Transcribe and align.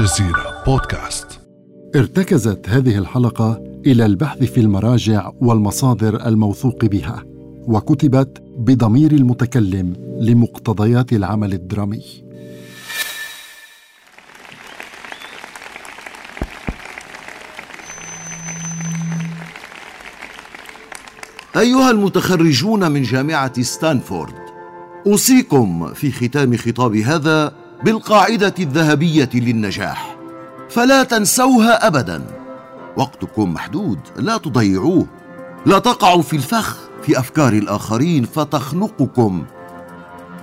الجزيرة 0.00 0.62
بودكاست. 0.66 1.40
ارتكزت 1.96 2.68
هذه 2.68 2.98
الحلقة 2.98 3.62
إلى 3.86 4.06
البحث 4.06 4.42
في 4.42 4.60
المراجع 4.60 5.30
والمصادر 5.40 6.26
الموثوق 6.26 6.84
بها 6.84 7.24
وكتبت 7.62 8.42
بضمير 8.58 9.12
المتكلم 9.12 9.92
لمقتضيات 10.20 11.12
العمل 11.12 11.52
الدرامي. 11.52 12.02
أيها 21.56 21.90
المتخرجون 21.90 22.90
من 22.90 23.02
جامعة 23.02 23.62
ستانفورد 23.62 24.34
أوصيكم 25.06 25.94
في 25.94 26.12
ختام 26.12 26.56
خطاب 26.56 26.96
هذا 26.96 27.59
بالقاعدة 27.84 28.54
الذهبية 28.58 29.30
للنجاح. 29.34 30.16
فلا 30.70 31.02
تنسوها 31.02 31.86
ابدا. 31.86 32.24
وقتكم 32.96 33.52
محدود 33.52 33.98
لا 34.16 34.36
تضيعوه. 34.36 35.06
لا 35.66 35.78
تقعوا 35.78 36.22
في 36.22 36.36
الفخ 36.36 36.76
في 37.02 37.18
أفكار 37.18 37.52
الآخرين 37.52 38.24
فتخنقكم. 38.24 39.44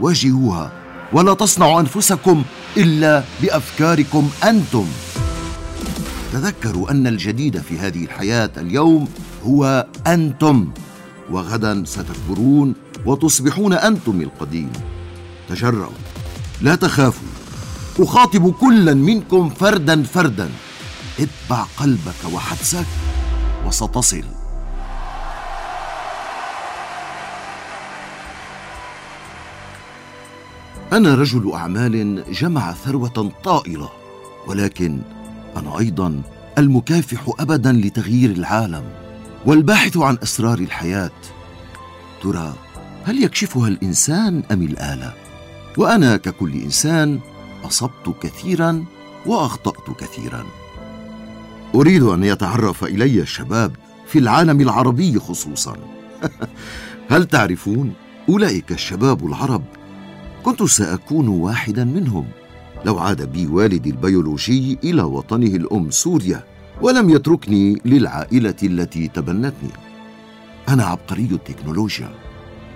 واجهوها 0.02 0.72
ولا 1.14 1.34
تصنعوا 1.34 1.80
أنفسكم 1.80 2.44
إلا 2.78 3.24
بأفكاركم 3.42 4.30
أنتم. 4.44 4.86
تذكروا 6.34 6.92
أن 6.92 7.08
الجديد 7.08 7.58
في 7.62 7.80
هذه 7.80 8.04
الحياة 8.04 8.52
اليوم 8.58 9.08
هو 9.46 9.86
أنتم. 10.08 10.70
وغدا 11.32 11.84
ستكبرون 11.86 12.76
وتصبحون 13.06 13.74
أنتم 13.74 14.22
القديم. 14.22 14.72
تجرؤوا. 15.50 16.07
لا 16.62 16.76
تخافوا 16.76 17.28
أخاطب 18.00 18.52
كلا 18.52 18.94
منكم 18.94 19.50
فردا 19.50 20.04
فردا. 20.04 20.50
اتبع 21.20 21.66
قلبك 21.78 22.34
وحدسك 22.34 22.86
وستصل. 23.66 24.24
أنا 30.94 31.16
رجل 31.16 31.52
أعمال 31.54 32.24
جمع 32.34 32.74
ثروة 32.74 33.32
طائله 33.44 33.90
ولكن 34.48 35.00
أنا 35.58 35.80
أيضا 35.80 36.22
المكافح 36.58 37.34
ابدا 37.40 37.72
لتغيير 37.72 38.32
العالم 38.32 38.84
والباحث 39.46 39.98
عن 39.98 40.18
أسرار 40.24 40.60
الحياة. 40.60 41.12
ترى 42.24 42.54
هل 43.06 43.24
يكشفها 43.24 43.68
الإنسان 43.68 44.44
أم 44.52 44.62
الآلة؟ 44.62 45.27
وأنا 45.78 46.18
ككل 46.18 46.54
إنسان 46.54 47.20
أصبت 47.66 48.16
كثيرا 48.22 48.86
وأخطأت 49.26 49.98
كثيرا. 49.98 50.46
أريد 51.76 52.04
أن 52.04 52.24
يتعرف 52.24 52.84
إلي 52.84 53.22
الشباب 53.22 53.76
في 54.08 54.20
العالم 54.20 54.62
العربي 54.62 55.20
خصوصا. 55.20 55.78
هل 57.12 57.26
تعرفون 57.26 57.94
أولئك 58.30 58.72
الشباب 58.72 59.26
العرب؟ 59.26 59.64
كنت 60.44 60.64
سأكون 60.64 61.28
واحدا 61.28 61.84
منهم. 61.84 62.26
لو 62.86 63.00
عاد 63.00 63.32
بي 63.32 63.48
والدي 63.48 63.90
البيولوجي 63.90 64.78
إلى 64.84 65.02
وطنه 65.02 65.56
الأم 65.56 65.92
سوريا 65.92 66.44
ولم 66.82 67.10
يتركني 67.10 67.82
للعائلة 67.86 68.56
التي 68.64 69.08
تبنتني. 69.08 69.72
أنا 70.70 70.86
عبقري 70.86 71.30
التكنولوجيا 71.32 72.10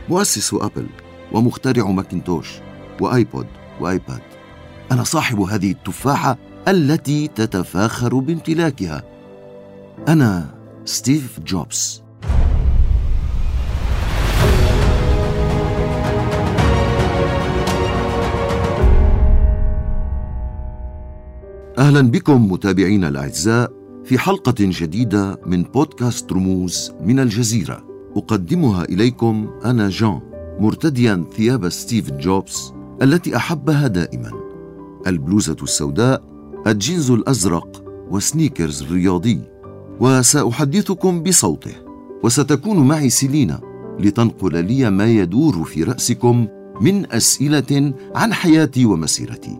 مؤسس 0.09 0.53
أبل 0.53 0.87
ومخترع 1.31 1.91
ماكنتوش 1.91 2.47
وآيبود 3.01 3.47
وآيباد. 3.81 4.21
أنا 4.91 5.03
صاحب 5.03 5.39
هذه 5.39 5.71
التفاحة 5.71 6.37
التي 6.67 7.27
تتفاخر 7.27 8.19
بامتلاكها. 8.19 9.03
أنا 10.07 10.55
ستيف 10.85 11.39
جوبز. 11.39 12.03
أهلا 21.77 22.01
بكم 22.01 22.51
متابعينا 22.51 23.07
الأعزاء 23.07 23.71
في 24.05 24.19
حلقة 24.19 24.55
جديدة 24.59 25.39
من 25.45 25.63
بودكاست 25.63 26.33
رموز 26.33 26.91
من 27.01 27.19
الجزيرة. 27.19 27.83
أقدمها 28.15 28.83
إليكم 28.83 29.49
أنا 29.65 29.89
جان 29.89 30.21
مرتديا 30.59 31.25
ثياب 31.35 31.69
ستيف 31.69 32.11
جوبز. 32.11 32.73
التي 33.01 33.35
أحبها 33.35 33.87
دائما. 33.87 34.31
البلوزة 35.07 35.55
السوداء 35.63 36.23
الجينز 36.67 37.11
الأزرق 37.11 37.83
و 38.09 38.17
sneakers 38.17 38.81
الرياضي. 38.81 39.41
وسأحدثكم 39.99 41.23
بصوته. 41.23 41.73
وستكون 42.23 42.87
معي 42.87 43.09
سيلينا 43.09 43.59
لتنقل 43.99 44.65
لي 44.65 44.89
ما 44.89 45.05
يدور 45.05 45.63
في 45.63 45.83
رأسكم 45.83 46.47
من 46.81 47.11
أسئلة 47.11 47.93
عن 48.15 48.33
حياتي 48.33 48.85
ومسيرتي. 48.85 49.59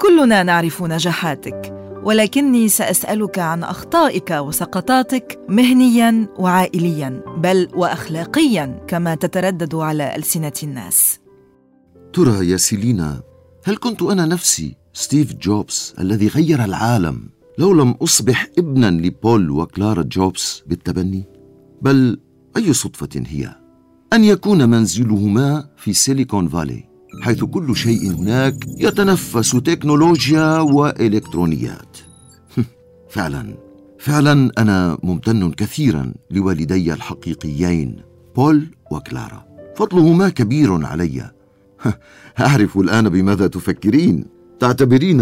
كلنا 0.00 0.42
نعرف 0.42 0.82
نجاحاتك 0.82 1.72
ولكني 2.04 2.68
سأسألك 2.68 3.38
عن 3.38 3.64
أخطائك 3.64 4.30
وسقطاتك 4.30 5.38
مهنيا 5.48 6.28
وعائليا 6.38 7.22
بل 7.38 7.68
واخلاقيا 7.74 8.84
كما 8.88 9.14
تتردد 9.14 9.74
على 9.74 10.16
ألسنة 10.16 10.52
الناس. 10.62 11.25
ترى 12.16 12.50
يا 12.50 12.56
سيلينا 12.56 13.22
هل 13.64 13.76
كنت 13.76 14.02
أنا 14.02 14.26
نفسي 14.26 14.76
ستيف 14.92 15.34
جوبز 15.34 15.94
الذي 15.98 16.28
غير 16.28 16.64
العالم 16.64 17.28
لو 17.58 17.72
لم 17.72 17.90
أصبح 17.90 18.50
ابنا 18.58 18.90
لبول 18.90 19.50
وكلارا 19.50 20.02
جوبز 20.02 20.62
بالتبني؟ 20.66 21.24
بل 21.82 22.18
أي 22.56 22.72
صدفة 22.72 23.08
هي؟ 23.26 23.54
أن 24.12 24.24
يكون 24.24 24.68
منزلهما 24.68 25.68
في 25.76 25.92
سيليكون 25.92 26.48
فالي 26.48 26.84
حيث 27.22 27.44
كل 27.44 27.76
شيء 27.76 28.10
هناك 28.10 28.64
يتنفس 28.78 29.50
تكنولوجيا 29.50 30.58
وإلكترونيات. 30.58 31.98
فعلا 33.14 33.54
فعلا 33.98 34.52
أنا 34.58 34.98
ممتن 35.02 35.50
كثيرا 35.50 36.12
لوالدي 36.30 36.92
الحقيقيين 36.92 38.02
بول 38.36 38.66
وكلارا. 38.90 39.46
فضلهما 39.76 40.28
كبير 40.28 40.86
علي. 40.86 41.35
اعرف 42.46 42.78
الآن 42.78 43.08
بماذا 43.08 43.46
تفكرين. 43.46 44.24
تعتبرين 44.60 45.20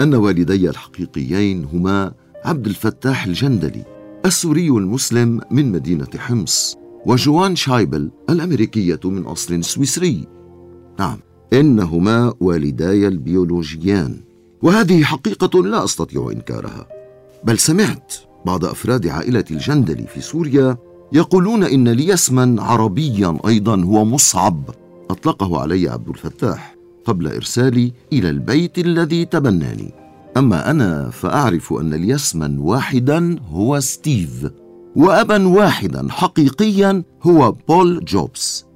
أن 0.00 0.14
والدي 0.14 0.70
الحقيقيين 0.70 1.64
هما 1.72 2.12
عبد 2.44 2.66
الفتاح 2.66 3.24
الجندلي 3.24 3.84
السوري 4.24 4.68
المسلم 4.68 5.40
من 5.50 5.72
مدينة 5.72 6.08
حمص 6.16 6.76
وجوان 7.06 7.56
شايبل 7.56 8.10
الأمريكية 8.30 9.00
من 9.04 9.22
أصل 9.22 9.64
سويسري. 9.64 10.26
نعم 10.98 11.18
إنهما 11.52 12.34
والداي 12.40 13.08
البيولوجيان. 13.08 14.20
وهذه 14.62 15.02
حقيقة 15.02 15.62
لا 15.62 15.84
أستطيع 15.84 16.30
إنكارها. 16.32 16.86
بل 17.44 17.58
سمعت 17.58 18.14
بعض 18.46 18.64
أفراد 18.64 19.06
عائلة 19.06 19.44
الجندلي 19.50 20.06
في 20.06 20.20
سوريا 20.20 20.76
يقولون 21.12 21.64
إن 21.64 21.88
لي 21.88 22.14
اسما 22.14 22.62
عربيا 22.62 23.38
أيضا 23.46 23.82
هو 23.82 24.04
مصعب. 24.04 24.70
أطلقه 25.10 25.60
علي 25.60 25.88
عبد 25.88 26.08
الفتاح 26.08 26.76
قبل 27.04 27.26
إرسالي 27.26 27.92
إلى 28.12 28.30
البيت 28.30 28.78
الذي 28.78 29.24
تبناني. 29.24 29.94
أما 30.36 30.70
أنا 30.70 31.10
فأعرف 31.10 31.72
أن 31.72 31.94
لي 31.94 32.14
اسما 32.14 32.56
واحدا 32.58 33.36
هو 33.50 33.80
ستيف 33.80 34.50
وأبا 34.96 35.46
واحدا 35.46 36.06
حقيقيا 36.10 37.02
هو 37.22 37.52
بول 37.68 38.04
جوبز. 38.04 38.66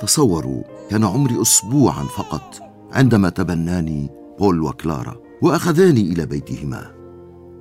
تصوروا 0.00 0.62
كان 0.90 1.04
عمري 1.04 1.42
اسبوعا 1.42 2.02
فقط 2.02 2.60
عندما 2.92 3.28
تبناني 3.28 4.10
بول 4.38 4.62
وكلارا 4.62 5.16
وأخذاني 5.42 6.00
إلى 6.00 6.26
بيتهما. 6.26 6.90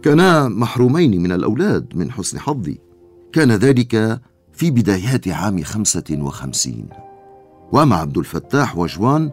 كانا 0.01 0.47
محرومين 0.47 1.23
من 1.23 1.31
الأولاد 1.31 1.95
من 1.95 2.11
حسن 2.11 2.39
حظي. 2.39 2.77
كان 3.33 3.51
ذلك 3.51 4.21
في 4.53 4.71
بدايات 4.71 5.27
عام 5.27 5.63
خمسة 5.63 6.03
وخمسين. 6.11 6.89
وأما 7.71 7.95
عبد 7.95 8.17
الفتاح 8.17 8.77
وجوان 8.77 9.31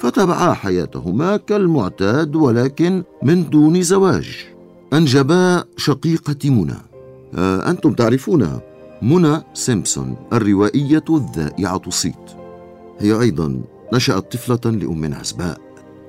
فتبعا 0.00 0.52
حياتهما 0.52 1.36
كالمعتاد 1.36 2.36
ولكن 2.36 3.02
من 3.22 3.50
دون 3.50 3.82
زواج. 3.82 4.46
أنجبا 4.92 5.64
شقيقة 5.76 6.50
منى. 6.50 6.76
آه، 7.34 7.70
أنتم 7.70 7.92
تعرفونها 7.92 8.60
منى 9.02 9.42
سيمبسون 9.54 10.16
الروائية 10.32 11.04
الذائعة 11.10 11.82
الصيت 11.86 12.30
هي 12.98 13.20
أيضا 13.20 13.62
نشأت 13.92 14.32
طفلة 14.32 14.70
لأم 14.72 15.14
عزباء 15.14 15.60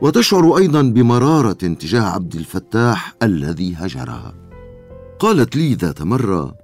وتشعر 0.02 0.58
أيضا 0.58 0.82
بمرارة 0.82 1.52
تجاه 1.52 2.02
عبد 2.02 2.36
الفتاح 2.36 3.16
الذي 3.24 3.76
هجرها. 3.78 4.34
قالت 5.20 5.56
لي 5.56 5.74
ذات 5.74 6.02
مرة 6.02 6.56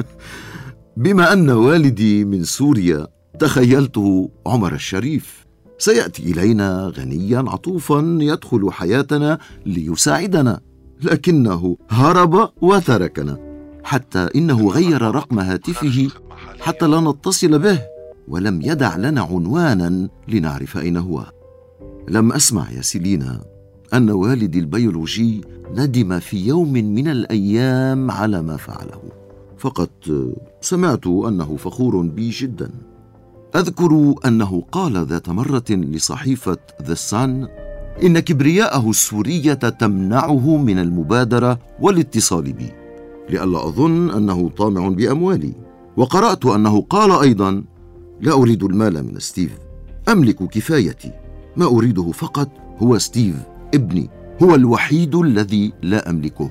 بما 0.96 1.32
أن 1.32 1.50
والدي 1.50 2.24
من 2.24 2.44
سوريا 2.44 3.06
تخيلته 3.40 4.30
عمر 4.46 4.72
الشريف. 4.74 5.46
سيأتي 5.78 6.22
إلينا 6.22 6.92
غنيا 6.96 7.38
عطوفا 7.38 8.18
يدخل 8.20 8.72
حياتنا 8.72 9.38
ليساعدنا 9.66 10.60
لكنه 11.02 11.76
هرب 11.90 12.50
وتركنا 12.62 13.38
حتى 13.84 14.28
إنه 14.36 14.68
غير 14.68 15.02
رقم 15.02 15.38
هاتفه 15.38 16.08
حتى 16.60 16.86
لا 16.86 17.00
نتصل 17.00 17.58
به 17.58 17.80
ولم 18.28 18.62
يدع 18.62 18.96
لنا 18.96 19.20
عنوانا 19.20 20.08
لنعرف 20.28 20.78
أين 20.78 20.96
هو. 20.96 21.26
لم 22.08 22.32
أسمع 22.32 22.70
يا 22.70 22.82
سيلينا 22.82 23.40
أن 23.94 24.10
والدي 24.10 24.58
البيولوجي 24.58 25.40
ندم 25.74 26.18
في 26.18 26.46
يوم 26.46 26.72
من 26.72 27.08
الأيام 27.08 28.10
على 28.10 28.42
ما 28.42 28.56
فعله 28.56 29.02
فقط 29.58 29.90
سمعت 30.60 31.06
أنه 31.06 31.56
فخور 31.56 32.02
بي 32.02 32.30
جدا. 32.30 32.70
أذكر 33.56 34.14
أنه 34.26 34.62
قال 34.72 35.06
ذات 35.06 35.28
مرة 35.28 35.64
لصحيفة 35.70 36.58
The 36.82 36.94
Sun 36.94 37.48
إن 38.02 38.18
كبرياءه 38.18 38.90
السورية 38.90 39.54
تمنعه 39.54 40.56
من 40.56 40.78
المبادرة 40.78 41.58
والاتصال 41.80 42.52
بي 42.52 42.72
لئلا 43.30 43.68
أظن 43.68 44.10
أنه 44.10 44.48
طامع 44.48 44.88
بأموالي. 44.88 45.52
وقرأت 45.96 46.46
أنه 46.46 46.80
قال 46.80 47.12
أيضا 47.12 47.64
لا 48.20 48.32
أريد 48.32 48.62
المال 48.62 49.02
من 49.02 49.18
ستيف 49.18 49.58
أملك 50.08 50.48
كفايتي 50.48 51.12
ما 51.56 51.66
أريده 51.66 52.12
فقط 52.12 52.48
هو 52.78 52.98
ستيف 52.98 53.34
ابني 53.74 54.10
هو 54.42 54.54
الوحيد 54.54 55.14
الذي 55.14 55.72
لا 55.82 56.10
أملكه 56.10 56.50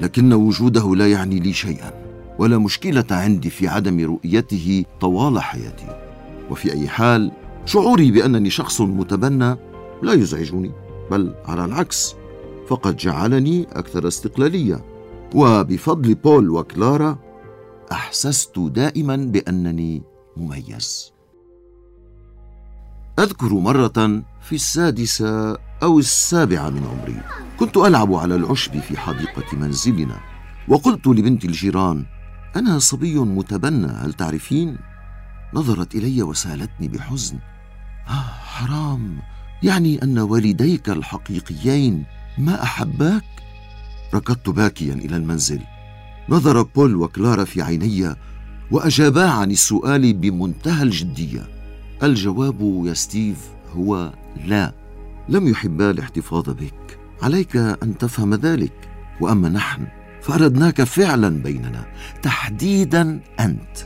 لكن 0.00 0.32
وجوده 0.32 0.94
لا 0.94 1.10
يعني 1.10 1.40
لي 1.40 1.52
شيئا 1.52 2.03
ولا 2.38 2.58
مشكلة 2.58 3.04
عندي 3.10 3.50
في 3.50 3.68
عدم 3.68 4.00
رؤيته 4.00 4.84
طوال 5.00 5.40
حياتي. 5.40 6.00
وفي 6.50 6.72
أي 6.72 6.88
حال 6.88 7.32
شعوري 7.64 8.10
بأنني 8.10 8.50
شخص 8.50 8.80
متبنى 8.80 9.56
لا 10.02 10.12
يزعجني 10.12 10.72
بل 11.10 11.34
على 11.44 11.64
العكس 11.64 12.14
فقد 12.68 12.96
جعلني 12.96 13.66
أكثر 13.72 14.08
استقلالية. 14.08 14.84
وبفضل 15.34 16.14
بول 16.14 16.50
وكلارا 16.50 17.18
أحسست 17.92 18.58
دائما 18.58 19.16
بأنني 19.16 20.02
مميز. 20.36 21.14
أذكر 23.18 23.54
مرة 23.54 24.22
في 24.42 24.52
السادسة 24.52 25.58
أو 25.82 25.98
السابعة 25.98 26.70
من 26.70 26.82
عمري 26.86 27.20
كنت 27.58 27.76
ألعب 27.76 28.14
على 28.14 28.34
العشب 28.34 28.80
في 28.80 28.96
حديقة 28.96 29.56
منزلنا 29.56 30.20
وقلت 30.68 31.06
لبنت 31.06 31.44
الجيران 31.44 32.04
أنا 32.56 32.78
صبي 32.78 33.18
متبنى 33.18 33.86
هل 33.86 34.12
تعرفين؟ 34.12 34.76
نظرت 35.54 35.94
إلي 35.94 36.22
وسالتني 36.22 36.88
بحزن. 36.88 37.38
آه 38.08 38.32
حرام. 38.44 39.18
يعني 39.62 40.02
أن 40.02 40.18
والديك 40.18 40.88
الحقيقيين 40.88 42.04
ما 42.38 42.62
أحباك؟ 42.62 43.24
ركضت 44.14 44.48
باكيا 44.48 44.94
إلى 44.94 45.16
المنزل. 45.16 45.60
نظر 46.28 46.62
بول 46.62 46.96
وكلارا 46.96 47.44
في 47.44 47.62
عيني 47.62 48.14
وأجابا 48.70 49.30
عن 49.30 49.50
السؤال 49.50 50.12
بمنتهى 50.12 50.82
الجدية. 50.82 51.46
الجواب 52.02 52.82
يا 52.86 52.94
ستيف 52.94 53.38
هو 53.76 54.12
لا. 54.46 54.74
لم 55.28 55.48
يحبا 55.48 55.90
الاحتفاظ 55.90 56.50
بك. 56.50 56.98
عليك 57.22 57.56
أن 57.56 57.98
تفهم 57.98 58.34
ذلك. 58.34 58.88
وأما 59.20 59.48
نحن 59.48 59.86
فاردناك 60.24 60.82
فعلا 60.82 61.42
بيننا 61.42 61.84
تحديدا 62.22 63.20
أنت. 63.40 63.78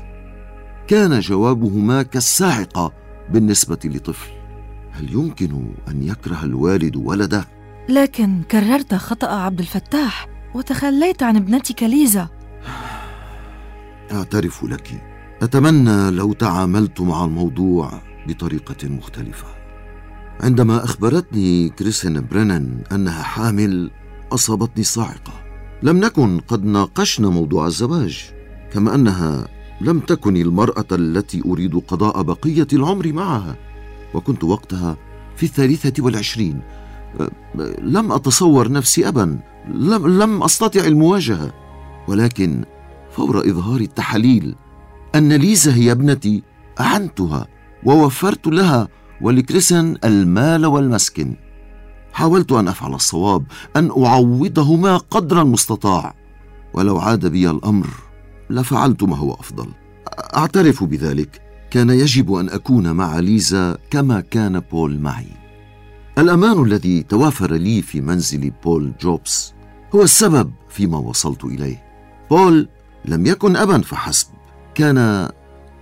كان 0.88 1.20
جوابهما 1.20 2.02
كالصاعقه 2.02 2.92
بالنسبة 3.30 3.78
لطفل. 3.84 4.30
هل 4.92 5.12
يمكن 5.12 5.74
أن 5.88 6.02
يكره 6.02 6.44
الوالد 6.44 6.96
ولده؟ 6.96 7.44
لكن 7.88 8.42
كررت 8.50 8.94
خطأ 8.94 9.26
عبد 9.26 9.60
الفتاح 9.60 10.26
وتخليت 10.54 11.22
عن 11.22 11.36
ابنتك 11.36 11.82
ليزا. 11.82 12.28
أعترف 14.12 14.64
لك. 14.64 15.02
أتمنى 15.42 16.10
لو 16.10 16.32
تعاملت 16.32 17.00
مع 17.00 17.24
الموضوع 17.24 18.02
بطريقة 18.28 18.88
مختلفة. 18.88 19.46
عندما 20.40 20.84
أخبرتني 20.84 21.68
كريسين 21.68 22.26
برينن 22.26 22.82
أنها 22.92 23.22
حامل 23.22 23.90
أصابتني 24.32 24.84
صاعقه 24.84 25.47
لم 25.82 25.98
نكن 25.98 26.40
قد 26.40 26.64
ناقشنا 26.64 27.28
موضوع 27.28 27.66
الزواج 27.66 28.30
كما 28.72 28.94
أنها 28.94 29.48
لم 29.80 30.00
تكن 30.00 30.36
المرأة 30.36 30.86
التي 30.92 31.42
أريد 31.46 31.76
قضاء 31.76 32.22
بقية 32.22 32.66
العمر 32.72 33.12
معها 33.12 33.56
وكنت 34.14 34.44
وقتها 34.44 34.96
في 35.36 35.42
الثالثة 35.42 36.04
والعشرين. 36.04 36.60
لم 37.78 38.12
أتصور 38.12 38.72
نفسي 38.72 39.08
ابا 39.08 39.38
لم, 39.68 40.22
لم 40.22 40.42
أستطع 40.42 40.80
المواجهة. 40.80 41.52
ولكن 42.08 42.64
فور 43.10 43.50
إظهار 43.50 43.80
التحاليل 43.80 44.54
أن 45.14 45.32
ليزا 45.32 45.74
هي 45.74 45.92
ابنتي 45.92 46.42
أعنتها 46.80 47.46
ووفرت 47.84 48.46
لها 48.46 48.88
ولكريسان 49.20 49.96
المال 50.04 50.66
والمسكن. 50.66 51.36
حاولت 52.18 52.52
أن 52.52 52.68
أفعل 52.68 52.94
الصواب 52.94 53.44
أن 53.76 53.90
أعوضهما 54.04 54.96
قدر 54.96 55.42
المستطاع. 55.42 56.14
ولو 56.74 56.98
عاد 56.98 57.26
بي 57.26 57.50
الأمر 57.50 57.86
لفعلت 58.50 59.02
ما 59.02 59.16
هو 59.16 59.34
أفضل. 59.34 59.68
أعترف 60.36 60.84
بذلك. 60.84 61.40
كان 61.70 61.90
يجب 61.90 62.34
أن 62.34 62.48
أكون 62.48 62.92
مع 62.92 63.18
ليزا 63.18 63.78
كما 63.90 64.20
كان 64.20 64.60
بول 64.60 65.00
معي. 65.00 65.26
الأمان 66.18 66.62
الذي 66.62 67.02
توافر 67.02 67.52
لي 67.52 67.82
في 67.82 68.00
منزل 68.00 68.52
بول 68.64 68.92
جوبز 69.00 69.54
هو 69.94 70.02
السبب 70.02 70.52
فيما 70.68 70.98
وصلت 70.98 71.44
إليه. 71.44 71.82
بول 72.30 72.68
لم 73.04 73.26
يكن 73.26 73.56
ابا 73.56 73.80
فحسب. 73.80 74.28
كان 74.74 75.28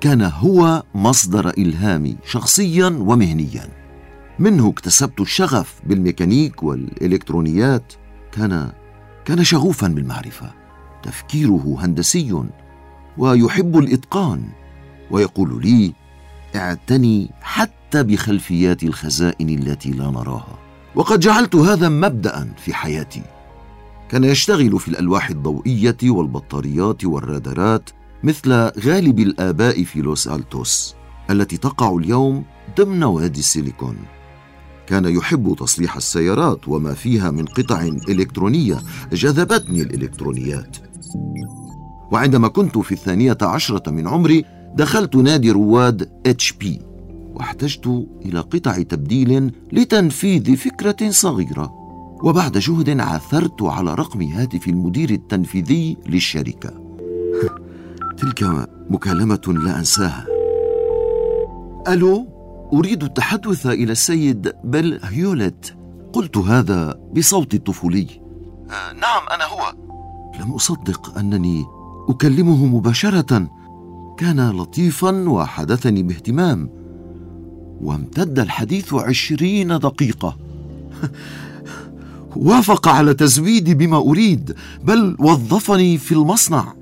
كان 0.00 0.22
هو 0.22 0.82
مصدر 0.94 1.48
إلهامي 1.48 2.16
شخصيا 2.24 2.86
ومهنيا. 2.86 3.85
منه 4.38 4.68
اكتسبت 4.68 5.20
الشغف 5.20 5.80
بالميكانيك 5.86 6.62
والإلكترونيات. 6.62 7.92
كان 8.32 8.72
كان 9.24 9.44
شغوفا 9.44 9.88
بالمعرفة. 9.88 10.52
تفكيره 11.02 11.76
هندسي 11.78 12.44
ويحب 13.18 13.78
الإتقان. 13.78 14.48
ويقول 15.10 15.62
لي 15.62 15.92
اعتني 16.56 17.30
حتى 17.42 18.02
بخلفيات 18.02 18.82
الخزائن 18.82 19.48
التي 19.48 19.90
لا 19.90 20.04
نراها. 20.04 20.58
وقد 20.94 21.20
جعلت 21.20 21.54
هذا 21.54 21.88
مبدا 21.88 22.52
في 22.56 22.74
حياتي. 22.74 23.22
كان 24.08 24.24
يشتغل 24.24 24.80
في 24.80 24.88
الألواح 24.88 25.30
الضوئية 25.30 25.96
والبطاريات 26.04 27.04
والرادارات 27.04 27.90
مثل 28.22 28.52
غالب 28.80 29.18
الآباء 29.18 29.84
في 29.84 30.00
لوس 30.00 30.28
ألتوس 30.28 30.94
التي 31.30 31.56
تقع 31.56 31.96
اليوم 31.96 32.44
ضمن 32.78 33.04
وادي 33.04 33.40
السيليكون. 33.40 33.96
كان 34.86 35.04
يحب 35.04 35.56
تصليح 35.58 35.96
السيارات 35.96 36.68
وما 36.68 36.94
فيها 36.94 37.30
من 37.30 37.44
قطع 37.44 37.82
إلكترونية 37.82 38.78
جذبتني 39.12 39.82
الإلكترونيات. 39.82 40.76
وعندما 42.12 42.48
كنت 42.48 42.78
في 42.78 42.92
الثانية 42.92 43.38
عشرة 43.42 43.90
من 43.90 44.08
عمري 44.08 44.44
دخلت 44.74 45.16
نادي 45.16 45.50
رواد 45.50 46.08
اتش 46.26 46.52
بي 46.52 46.80
واحتجت 47.34 48.06
إلى 48.24 48.40
قطع 48.40 48.82
تبديل 48.82 49.52
لتنفيذ 49.72 50.56
فكرة 50.56 51.10
صغيرة. 51.10 51.72
وبعد 52.22 52.58
جهد 52.58 53.00
عثرت 53.00 53.62
على 53.62 53.94
رقم 53.94 54.22
هاتف 54.22 54.68
المدير 54.68 55.10
التنفيذي 55.10 55.96
للشركة. 56.06 56.70
تلك 58.18 58.68
مكالمة 58.90 59.40
لا 59.64 59.78
أنساها. 59.78 60.26
ألو؟ 61.88 62.35
أريد 62.72 63.02
التحدث 63.02 63.66
إلى 63.66 63.92
السيد 63.92 64.52
بيل 64.64 65.00
هيوليت. 65.02 65.66
قلت 66.12 66.36
هذا 66.36 67.00
بصوتي 67.16 67.56
الطفولي 67.56 68.06
آه 68.70 68.92
نعم 68.92 69.28
أنا 69.30 69.44
هو. 69.44 69.74
لم 70.40 70.52
أصدق 70.52 71.18
أنني 71.18 71.64
أكلمه 72.08 72.66
مباشرة. 72.66 73.48
كان 74.18 74.50
لطيفا 74.50 75.28
وحدثني 75.28 76.02
باهتمام. 76.02 76.70
وامتد 77.80 78.38
الحديث 78.38 78.94
عشرين 78.94 79.78
دقيقة. 79.78 80.36
وافق 82.36 82.88
على 82.88 83.14
تزويدي 83.14 83.74
بما 83.74 83.96
أريد 83.96 84.54
بل 84.84 85.16
وظفني 85.18 85.98
في 85.98 86.12
المصنع. 86.12 86.74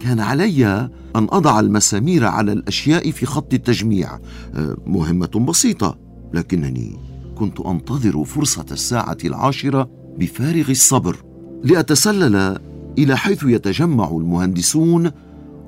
كان 0.00 0.20
علي 0.20 0.90
أن 1.16 1.26
أضع 1.30 1.60
المسامير 1.60 2.26
على 2.26 2.52
الأشياء 2.52 3.10
في 3.10 3.26
خط 3.26 3.54
التجميع. 3.54 4.14
أه، 4.54 4.76
مهمة 4.86 5.46
بسيطة 5.48 5.98
لكنني 6.34 6.98
كنت 7.38 7.60
أنتظر 7.60 8.24
فرصة 8.24 8.66
الساعة 8.70 9.18
العاشرة 9.24 9.90
بفارغ 10.18 10.70
الصبر. 10.70 11.16
لأتسلل 11.64 12.58
إلى 12.98 13.16
حيث 13.16 13.44
يتجمع 13.44 14.08
المهندسون 14.08 15.10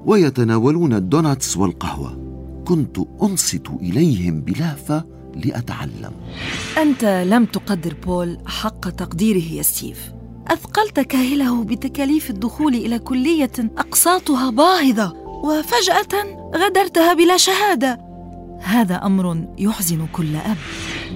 ويتناولون 0.07 0.93
ال 0.93 1.02
donuts 1.02 1.57
والقهوة. 1.57 2.23
كنت 2.65 2.99
أنصت 3.23 3.71
إليهم 3.81 4.41
بلهفة 4.41 5.05
لأتعلم. 5.45 6.13
أنت 6.79 7.05
لم 7.05 7.45
تقدر 7.45 7.97
بول 8.07 8.39
حق 8.47 8.91
تقديره 8.91 9.53
يا 9.53 9.63
ستيف. 9.63 10.13
أثقلت 10.47 11.01
كاهله 11.01 11.65
بتكاليف 11.65 12.31
الدخول 12.31 12.75
إلى 12.75 12.99
كلية 12.99 13.53
أقساطها 13.79 14.51
باهظة. 14.51 15.22
وفجأة 15.43 16.15
غادرتها 16.57 17.15
بلا 17.15 17.37
شهادة. 17.37 18.01
هذا 18.61 18.95
أمر 18.95 19.45
يحزن 19.59 20.07
كل 20.13 20.37
أب. 20.37 20.57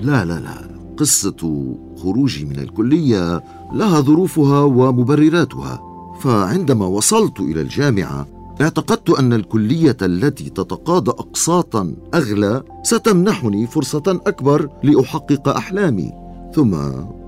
لا 0.03 0.25
لا 0.25 0.41
لا. 0.41 0.77
قصة 0.97 1.75
خروجي 2.03 2.45
من 2.45 2.59
الكلية 2.59 3.45
لها 3.73 4.01
ظروفها 4.01 4.61
ومبرراتها. 4.61 5.83
فعندما 6.21 6.87
وصلت 6.87 7.41
إلى 7.41 7.61
الجامعة 7.61 8.27
اعتقدت 8.61 9.11
أن 9.11 9.33
الكلية 9.33 9.97
التي 10.03 10.51
تتقاضى 10.51 11.11
اقساطا 11.11 11.95
أغلى 12.15 12.63
ستمنحني 12.83 13.67
فرصة 13.67 14.03
أكبر 14.07 14.69
لأحقق 14.83 15.49
أحلامي. 15.49 16.13
ثم 16.55 16.75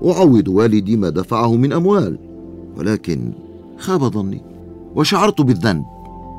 اعوض 0.05 0.47
والدي 0.47 0.95
ما 0.95 1.09
دفعه 1.09 1.55
من 1.55 1.73
أموال. 1.73 2.19
ولكن 2.77 3.33
خاب 3.77 4.03
ظني 4.03 4.41
وشعرت 4.95 5.41
بالذنب. 5.41 5.85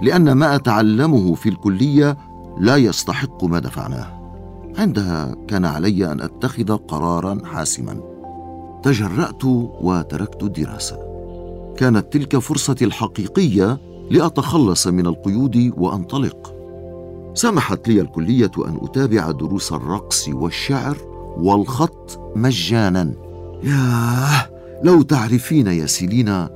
لأن 0.03 0.33
ما 0.33 0.55
أتعلمه 0.55 1.35
في 1.35 1.49
الكلية 1.49 2.17
لا 2.59 2.77
يستحق 2.77 3.45
ما 3.45 3.59
دفعناه. 3.59 4.21
عندها 4.79 5.35
كان 5.49 5.65
علي 5.65 6.13
أن 6.13 6.21
أتخذ 6.21 6.77
قرارا 6.77 7.39
حاسما. 7.45 8.01
تجرأت 8.83 9.45
وتركت 9.81 10.43
الدراسة. 10.43 10.99
كانت 11.77 12.13
تلك 12.13 12.39
فرصتي 12.39 12.85
الحقيقية 12.85 13.79
لأتخلص 14.11 14.87
من 14.87 15.07
القيود 15.07 15.73
وأنطلق. 15.77 16.55
سمحت 17.35 17.89
لي 17.89 18.01
الكلية 18.01 18.51
أن 18.59 18.79
أتابع 18.83 19.31
دروس 19.31 19.73
الرقص 19.73 20.29
والشعر 20.29 20.97
والخط 21.37 22.21
مجانا. 22.37 23.13
ياه 23.63 24.51
لو 24.83 25.03
تعرفين 25.03 25.67
يا 25.67 25.87
سيلينا 25.87 26.51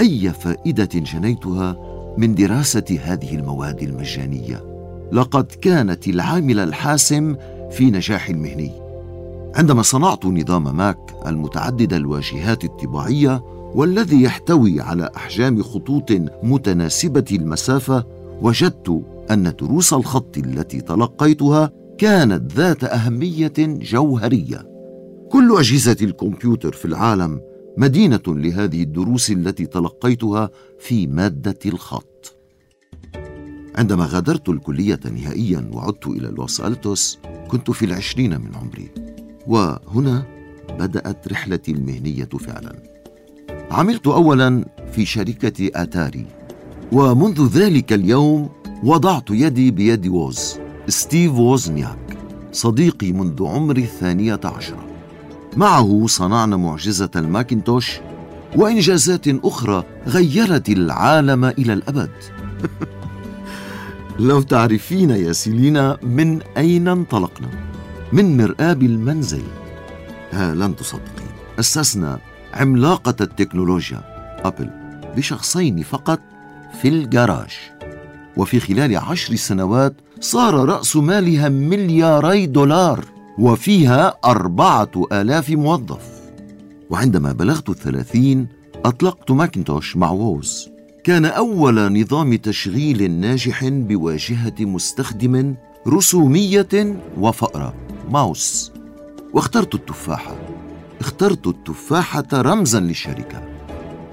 أي 0.00 0.32
فائدة 0.32 0.88
جنيتها 0.94 1.89
من 2.18 2.34
دراسة 2.34 2.98
هذه 3.02 3.34
المواد 3.34 3.82
المجانية. 3.82 4.70
لقد 5.12 5.44
كانت 5.44 6.08
العامل 6.08 6.60
الحاسم 6.60 7.36
في 7.70 7.90
نجاحي 7.90 8.32
المهني 8.32 8.72
عندما 9.54 9.82
صنعت 9.82 10.26
نظام 10.26 10.76
ماك 10.76 10.98
المتعدد 11.26 11.92
الواجهات 11.92 12.64
الطباعية 12.64 13.42
والذي 13.74 14.22
يحتوي 14.22 14.80
على 14.80 15.10
أحجام 15.16 15.62
خطوط 15.62 16.12
متناسبة 16.42 17.24
المسافة 17.32 18.04
وجدت 18.42 19.02
أن 19.30 19.52
دروس 19.60 19.92
الخط 19.92 20.38
التي 20.38 20.80
تلقيتها 20.80 21.70
كانت 21.98 22.52
ذات 22.52 22.84
أهمية 22.84 23.52
جوهرية. 23.58 24.70
كل 25.30 25.58
أجهزة 25.58 25.96
الكمبيوتر 26.02 26.72
في 26.72 26.84
العالم 26.84 27.40
مدينة 27.80 28.22
لهذه 28.26 28.82
الدروس 28.82 29.30
التي 29.30 29.66
تلقيتها 29.66 30.50
في 30.80 31.06
مادة 31.06 31.58
الخط. 31.66 32.36
عندما 33.74 34.04
غادرت 34.04 34.48
الكلية 34.48 35.00
نهائيا 35.04 35.70
وعدت 35.72 36.06
إلى 36.06 36.28
لوس 36.28 36.60
ألتوس 36.60 37.18
كنت 37.48 37.70
في 37.70 37.84
العشرين 37.84 38.40
من 38.40 38.54
عمري. 38.54 38.90
وهنا 39.46 40.26
بدأت 40.78 41.28
رحلتي 41.28 41.72
المهنية 41.72 42.28
فعلا. 42.40 42.82
عملت 43.70 44.06
اولا 44.06 44.64
في 44.92 45.04
شركة 45.04 45.70
آتاري. 45.82 46.26
ومنذ 46.92 47.46
ذلك 47.46 47.92
اليوم 47.92 48.48
وضعت 48.84 49.30
يدي 49.30 49.70
بيد 49.70 50.06
ووز 50.06 50.58
ستيف 50.88 51.32
ووزنياك 51.32 52.18
صديقي 52.52 53.12
منذ 53.12 53.46
عمر 53.46 53.76
الثانية 53.76 54.40
عشرة. 54.44 54.89
معه 55.56 56.06
صنعنا 56.06 56.56
معجزة 56.56 57.10
الماكنتوش 57.16 58.00
وإنجازات 58.56 59.28
أخرى 59.28 59.84
غيرت 60.06 60.68
العالم 60.68 61.44
إلى 61.44 61.72
الأبد. 61.72 62.10
لو 64.18 64.42
تعرفين 64.42 65.10
يا 65.10 65.32
سيلينا 65.32 65.98
من 66.02 66.42
أين 66.56 66.88
انطلقنا؟ 66.88 67.48
من 68.12 68.36
مرآب 68.36 68.82
المنزل. 68.82 69.42
ها 70.32 70.54
لن 70.54 70.76
تصدقين 70.76 71.30
أسسنا 71.58 72.18
عملاقة 72.54 73.14
التكنولوجيا 73.20 74.00
أبل 74.44 74.70
بشخصين 75.16 75.82
فقط 75.82 76.20
في 76.82 76.88
الجراج. 76.88 77.50
وفي 78.36 78.60
خلال 78.60 78.96
عشر 78.96 79.36
سنوات 79.36 79.94
صار 80.20 80.54
رأس 80.54 80.96
مالها 80.96 81.48
ملياري 81.48 82.46
دولار. 82.46 83.19
وفيها 83.40 84.18
أربعة 84.24 84.90
آلاف 85.12 85.50
موظف. 85.50 86.20
وعندما 86.90 87.32
بلغت 87.32 87.68
الثلاثين 87.68 88.46
أطلقت 88.84 89.30
ماكنتوش 89.30 89.96
مع 89.96 90.10
ووز. 90.10 90.68
كان 91.04 91.24
أول 91.24 92.00
نظام 92.00 92.34
تشغيل 92.34 93.10
ناجح 93.10 93.68
بواجهة 93.68 94.54
مستخدم 94.60 95.54
رسومية 95.88 97.00
وفأرة 97.18 97.74
ماوس. 98.10 98.72
واخترت 99.32 99.74
التفاحة 99.74 100.34
اخترت 101.00 101.46
التفاحة 101.46 102.26
رمزا 102.32 102.80
للشركة. 102.80 103.42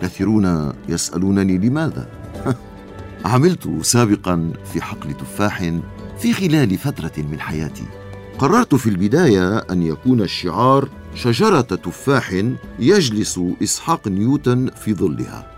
كثيرون 0.02 0.74
يسألونني 0.90 1.58
لماذا. 1.58 2.08
عملت 3.26 3.70
سابقا 3.82 4.54
في 4.74 4.82
حقل 4.82 5.14
تفاح 5.14 5.74
في 6.20 6.34
خلال 6.34 6.78
فترة 6.78 7.24
من 7.32 7.40
حياتي. 7.40 8.07
قررت 8.40 8.76
في 8.76 8.90
البداية 8.90 9.58
أن 9.58 9.84
يكون 9.84 10.22
الشعار 10.22 10.90
شجرة 11.16 11.62
تفاح 11.62 12.44
يجلس 12.80 13.40
إسحاق 13.64 14.08
نيوتن 14.08 14.70
في 14.76 14.94
ظلها. 14.94 15.52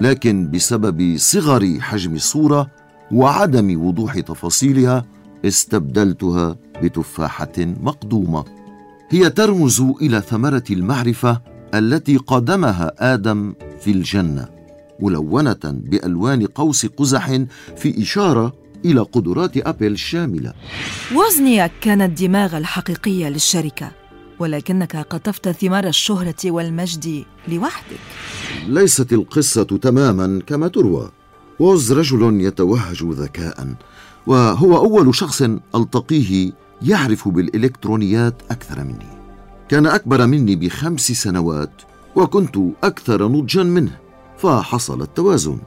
لكن 0.00 0.50
بسبب 0.50 1.16
صغر 1.16 1.80
حجم 1.80 2.14
الصورة 2.14 2.70
وعدم 3.12 3.86
وضوح 3.86 4.20
تفاصيلها 4.20 5.04
استبدلتها 5.44 6.56
بتفاحة 6.82 7.52
مقدومة. 7.58 8.44
هي 9.08 9.30
ترمز 9.30 9.80
إلى 9.80 10.20
ثمرة 10.20 10.64
المعرفة 10.70 11.40
التي 11.74 12.16
قدمها 12.16 13.14
آدم 13.14 13.54
في 13.80 13.90
الجنة 13.90 14.48
ملونة 15.00 15.60
بألوان 15.64 16.46
قوس 16.46 16.86
قزح 16.86 17.40
في 17.76 18.02
إشارة 18.02 18.59
إلى 18.84 19.00
قدرات 19.00 19.56
أبل 19.56 19.92
الشامله 19.92 20.52
وزنياك 21.14 21.72
كان 21.80 22.02
الدماغ 22.02 22.58
الحقيقي 22.58 23.30
للشركة 23.30 23.90
ولكنك 24.38 24.96
قطفت 24.96 25.48
ثمار 25.48 25.86
الشهرة 25.86 26.50
والمجد 26.50 27.24
لوحدك. 27.48 28.00
ليست 28.66 29.12
القصة 29.12 29.62
تماما 29.62 30.40
كما 30.46 30.68
تروى. 30.68 31.10
ووز 31.60 31.92
رجل 31.92 32.40
يتوهج 32.40 33.04
ذكاء 33.04 33.74
وهو 34.26 34.76
أول 34.76 35.14
شخص 35.14 35.42
ألتقيه 35.74 36.52
يعرف 36.82 37.28
بالإلكترونيات 37.28 38.42
أكثر 38.50 38.84
مني. 38.84 39.20
كان 39.68 39.86
أكبر 39.86 40.26
مني 40.26 40.56
بخمس 40.56 41.12
سنوات 41.12 41.82
وكنت 42.16 42.56
أكثر 42.84 43.28
نضجا 43.28 43.62
منه 43.62 43.98
فحصل 44.38 45.02
التوازن. 45.02 45.58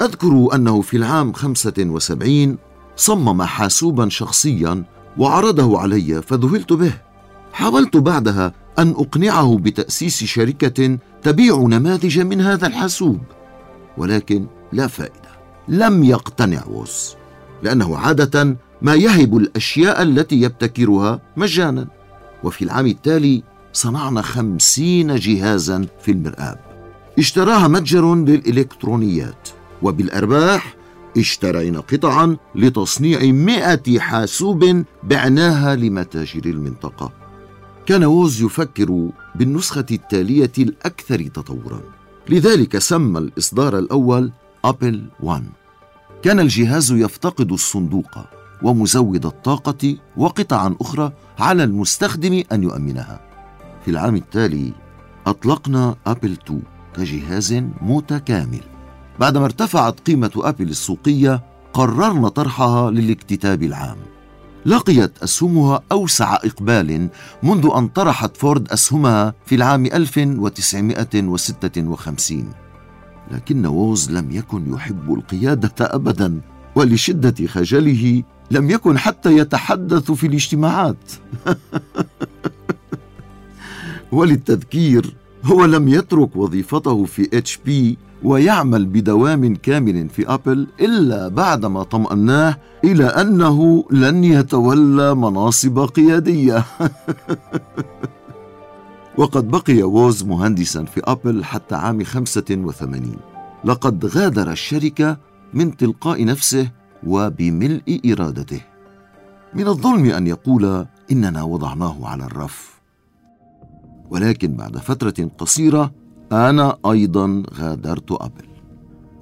أذكر 0.00 0.48
أنه 0.54 0.80
في 0.80 0.96
العام 0.96 1.32
75 1.32 2.58
صمم 2.96 3.42
حاسوبا 3.42 4.08
شخصيا 4.08 4.84
وعرضه 5.18 5.80
علي 5.80 6.22
فذهلت 6.22 6.72
به. 6.72 6.92
حاولت 7.52 7.96
بعدها 7.96 8.52
أن 8.78 8.90
أقنعه 8.90 9.58
بتأسيس 9.58 10.24
شركة 10.24 10.98
تبيع 11.22 11.56
نماذج 11.56 12.20
من 12.20 12.40
هذا 12.40 12.66
الحاسوب 12.66 13.20
ولكن 13.98 14.46
لا 14.72 14.86
فائدة. 14.86 15.34
لم 15.68 16.04
يقتنع 16.04 16.64
ووس 16.66 17.16
لأنه 17.62 17.98
عادة 17.98 18.56
ما 18.82 18.94
يهب 18.94 19.36
الأشياء 19.36 20.02
التي 20.02 20.40
يبتكرها 20.40 21.20
مجانا. 21.36 21.86
وفي 22.44 22.64
العام 22.64 22.86
التالي 22.86 23.42
صنعنا 23.72 24.22
خمسين 24.22 25.14
جهازا 25.16 25.86
في 26.02 26.10
المرآب. 26.10 26.58
اشتراها 27.18 27.68
متجر 27.68 28.14
للإلكترونيات. 28.14 29.48
وبالأرباح 29.84 30.74
اشترينا 31.18 31.80
قطعا 31.80 32.36
لتصنيع 32.54 33.22
مئة 33.22 33.98
حاسوب 33.98 34.84
بعناها 35.02 35.76
لمتاجر 35.76 36.44
المنطقة. 36.44 37.12
كان 37.86 38.04
ووز 38.04 38.42
يفكر 38.42 39.08
بالنسخة 39.34 39.86
التالية 39.90 40.52
الأكثر 40.58 41.22
تطورا. 41.22 41.80
لذلك 42.28 42.78
سمى 42.78 43.18
الإصدار 43.18 43.78
الأول 43.78 44.32
أبل 44.64 45.04
1 45.20 45.44
كان 46.22 46.40
الجهاز 46.40 46.92
يفتقد 46.92 47.52
الصندوق 47.52 48.18
ومزود 48.62 49.26
الطاقة 49.26 49.96
وقطعا 50.16 50.76
أخرى 50.80 51.12
على 51.38 51.64
المستخدم 51.64 52.42
أن 52.52 52.62
يؤمنها. 52.62 53.20
في 53.84 53.90
العام 53.90 54.16
التالي 54.16 54.72
أطلقنا 55.26 55.96
أبل 56.06 56.32
2 56.32 56.62
كجهاز 56.96 57.52
متكامل. 57.82 58.73
بعدما 59.20 59.44
ارتفعت 59.44 60.00
قيمة 60.00 60.30
أبل 60.36 60.68
السوقية 60.68 61.42
قررنا 61.72 62.28
طرحها 62.28 62.90
للاكتتاب 62.90 63.62
العام. 63.62 63.96
لقيت 64.66 65.22
أسهمها 65.22 65.82
أوسع 65.92 66.34
إقبال 66.34 67.08
منذ 67.42 67.70
أن 67.76 67.88
طرحت 67.88 68.36
فورد 68.36 68.72
أسهمها 68.72 69.34
في 69.46 69.54
العام 69.54 69.86
1956 69.86 72.52
لكن 73.30 73.66
ووز 73.66 74.10
لم 74.10 74.30
يكن 74.30 74.74
يحب 74.74 75.14
القيادة 75.14 75.72
أبدا 75.80 76.40
ولشدة 76.74 77.46
خجله 77.46 78.22
لم 78.50 78.70
يكن 78.70 78.98
حتى 78.98 79.38
يتحدث 79.38 80.12
في 80.12 80.26
الاجتماعات. 80.26 80.96
وللتذكير 84.12 85.16
هو 85.44 85.64
لم 85.64 85.88
يترك 85.88 86.36
وظيفته 86.36 87.04
في 87.04 87.28
إتش 87.32 87.58
بي 87.66 87.98
ويعمل 88.24 88.86
بدوام 88.86 89.56
كامل 89.56 90.08
في 90.08 90.34
أبل 90.34 90.66
إلا 90.80 91.28
بعدما 91.28 91.82
طمأناه 91.82 92.56
إلى 92.84 93.04
أنه 93.04 93.84
لن 93.90 94.24
يتولى 94.24 95.14
مناصب 95.14 95.78
قيادية. 95.78 96.64
وقد 99.18 99.48
بقي 99.48 99.82
ووز 99.82 100.24
مهندسا 100.24 100.84
في 100.84 101.00
أبل 101.04 101.44
حتى 101.44 101.74
عام 101.74 102.04
85 102.04 103.16
لقد 103.64 104.06
غادر 104.06 104.52
الشركة 104.52 105.16
من 105.54 105.76
تلقاء 105.76 106.24
نفسه 106.24 106.70
وبملء 107.06 108.00
إرادته. 108.12 108.60
من 109.54 109.68
الظلم 109.68 110.10
أن 110.10 110.26
يقول 110.26 110.86
إننا 111.12 111.42
وضعناه 111.42 112.06
على 112.06 112.24
الرف. 112.24 112.74
ولكن 114.10 114.56
بعد 114.56 114.78
فترة 114.78 115.30
قصيرة 115.38 115.92
أنا 116.32 116.76
أيضا 116.86 117.42
غادرت 117.54 118.12
أبل. 118.12 118.44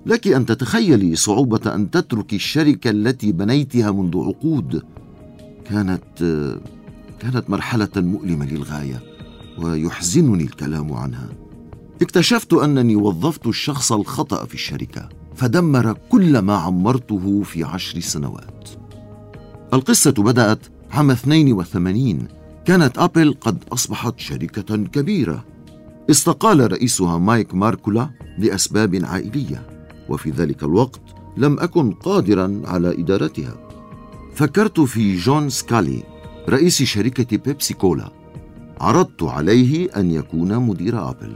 لك 0.06 0.28
أن 0.28 0.46
تتخيلي 0.46 1.16
صعوبة 1.16 1.74
أن 1.74 1.90
تترك 1.90 2.34
الشركة 2.34 2.90
التي 2.90 3.32
بنيتها 3.32 3.90
منذ 3.90 4.18
عقود. 4.18 4.82
كانت 5.64 6.04
كانت 7.20 7.50
مرحلة 7.50 7.88
مؤلمة 7.96 8.46
للغاية 8.46 9.02
ويحزنني 9.58 10.44
الكلام 10.44 10.92
عنها. 10.92 11.28
اكتشفت 12.02 12.52
أنني 12.52 12.96
وظفت 12.96 13.46
الشخص 13.46 13.92
الخطأ 13.92 14.44
في 14.44 14.54
الشركة 14.54 15.08
فدمر 15.34 15.98
كل 16.08 16.38
ما 16.38 16.56
عمرته 16.56 17.42
في 17.42 17.64
عشر 17.64 18.00
سنوات. 18.00 18.68
القصة 19.74 20.10
بدأت 20.12 20.66
عام 20.90 21.10
82 21.10 22.28
كانت 22.64 22.98
أبل 22.98 23.34
قد 23.40 23.64
أصبحت 23.72 24.20
شركة 24.20 24.76
كبيرة. 24.76 25.44
استقال 26.10 26.72
رئيسها 26.72 27.18
مايك 27.18 27.54
ماركولا 27.54 28.10
لأسباب 28.38 29.00
عائلية 29.04 29.66
وفي 30.08 30.30
ذلك 30.30 30.62
الوقت 30.62 31.00
لم 31.36 31.60
أكن 31.60 31.92
قادرا 31.92 32.62
على 32.64 33.00
إدارتها. 33.00 33.54
فكرت 34.34 34.80
في 34.80 35.16
جون 35.16 35.50
سكالي 35.50 36.02
رئيس 36.48 36.82
شركة 36.82 37.36
بيبسي 37.36 37.74
كولا. 37.74 38.10
عرضت 38.80 39.22
عليه 39.22 39.88
أن 39.96 40.10
يكون 40.10 40.58
مدير 40.58 41.10
آبل. 41.10 41.34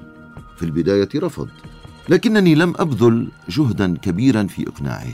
في 0.56 0.62
البداية 0.62 1.08
رفض 1.16 1.48
لكنني 2.08 2.54
لم 2.54 2.74
أبذل 2.76 3.28
جهدا 3.48 3.96
كبيرا 3.96 4.44
في 4.44 4.68
إقناعه. 4.68 5.12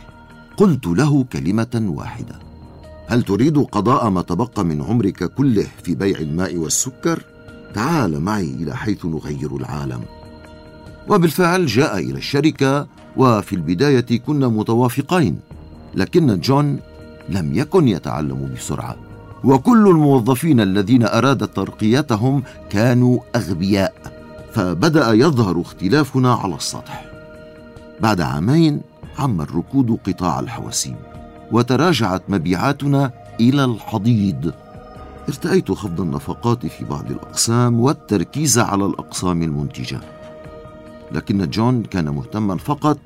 قلت 0.57 0.87
له 0.87 1.25
كلمة 1.25 1.85
واحدة. 1.97 2.39
هل 3.07 3.23
تريد 3.23 3.59
قضاء 3.59 4.11
ما 4.11 4.23
تبقى 4.23 4.65
من 4.65 4.83
عمرك 4.83 5.25
كله 5.25 5.67
في 5.83 5.95
بيع 5.95 6.19
الماء 6.19 6.57
والسكر؟ 6.57 7.32
تعال 7.75 8.21
معي 8.21 8.51
إلى 8.51 8.77
حيث 8.77 9.05
نغير 9.05 9.57
العالم. 9.57 10.01
وبالفعل 11.09 11.67
جاء 11.67 11.99
إلى 11.99 12.19
الشركة 12.19 12.87
وفي 13.17 13.53
البداية 13.53 14.19
كنا 14.27 14.49
متوافقين 14.49 15.39
لكن 15.95 16.41
جون 16.41 16.79
لم 17.29 17.55
يكن 17.55 17.89
يتعلم 17.89 18.55
بسرعة. 18.57 18.97
وكل 19.45 19.89
الموظفين 19.89 20.61
الذين 20.61 21.03
اراد 21.03 21.49
ترقيتهم 21.49 22.43
كانوا 22.71 23.21
أغبياء 23.37 23.95
فبدأ 24.53 25.13
يظهر 25.13 25.61
اختلافنا 25.61 26.35
على 26.35 26.55
السطح. 26.55 27.05
بعد 28.01 28.21
عامين 28.21 28.81
عم 29.19 29.41
الركود 29.41 29.99
قطاع 30.07 30.41
الحواسيب 30.41 30.97
وتراجعت 31.53 32.23
مبيعاتنا 32.29 33.11
إلى 33.41 33.65
الحضيض. 33.65 34.53
ارتأيت 35.29 35.73
خفض 35.73 36.01
النفقات 36.01 36.67
في 36.67 36.85
بعض 36.85 37.11
الأقسام 37.11 37.81
والتركيز 37.81 38.59
على 38.59 38.87
الأقسام 38.87 39.43
المنتجة. 39.43 40.01
لكن 41.13 41.51
جون 41.51 41.83
كان 41.83 42.09
مهتما 42.09 42.57
فقط 42.57 42.99